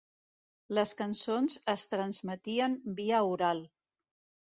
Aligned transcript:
Les 0.77 0.93
cançons 1.01 1.59
es 1.75 1.85
transmetien 1.93 2.77
via 3.03 3.25
oral. 3.37 3.67